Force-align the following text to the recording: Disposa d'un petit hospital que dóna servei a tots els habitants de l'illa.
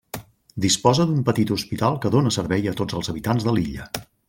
Disposa 0.63 1.05
d'un 1.09 1.19
petit 1.27 1.51
hospital 1.57 1.99
que 2.05 2.13
dóna 2.17 2.33
servei 2.39 2.67
a 2.71 2.75
tots 2.83 2.99
els 3.01 3.13
habitants 3.15 3.49
de 3.49 3.57
l'illa. 3.59 3.89